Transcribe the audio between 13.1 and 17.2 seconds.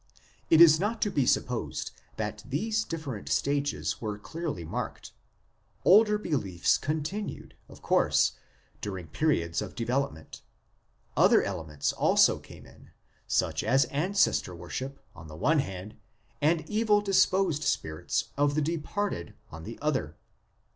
such as Ancestor worship on the one hand, and evil